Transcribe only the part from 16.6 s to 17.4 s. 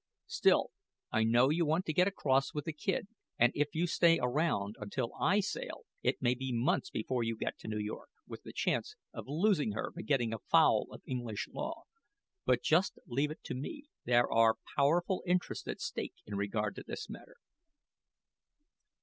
to this matter."